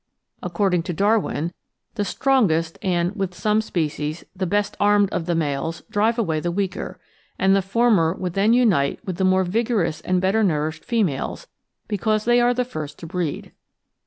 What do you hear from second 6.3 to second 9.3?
the weaker; and the former would then imite with the